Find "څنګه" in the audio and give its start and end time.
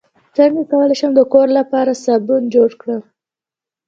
0.35-0.61